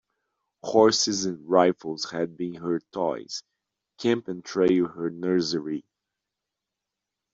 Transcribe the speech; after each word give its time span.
Horses 0.63 1.25
and 1.25 1.47
rifles 1.47 2.09
had 2.09 2.35
been 2.35 2.55
her 2.55 2.79
toys, 2.91 3.43
camp 3.99 4.29
and 4.29 4.43
trail 4.43 4.87
her 4.87 5.11
nursery. 5.11 5.85